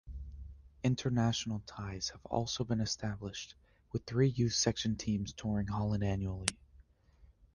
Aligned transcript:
International 0.83 1.59
ties 1.67 2.09
have 2.09 2.25
also 2.25 2.63
been 2.63 2.81
established, 2.81 3.53
with 3.91 4.03
three 4.07 4.29
youth 4.29 4.53
section 4.53 4.95
teams 4.95 5.31
touring 5.31 5.67
Holland 5.67 6.03
annually. 6.03 6.47